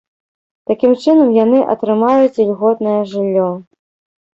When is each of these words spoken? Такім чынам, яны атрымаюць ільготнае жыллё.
Такім 0.71 0.95
чынам, 1.03 1.29
яны 1.43 1.59
атрымаюць 1.75 2.41
ільготнае 2.49 3.01
жыллё. 3.17 3.51